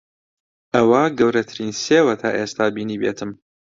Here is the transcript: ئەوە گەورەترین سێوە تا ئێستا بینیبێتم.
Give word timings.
ئەوە 0.75 1.03
گەورەترین 1.19 1.71
سێوە 1.83 2.13
تا 2.21 2.29
ئێستا 2.37 2.65
بینیبێتم. 2.75 3.31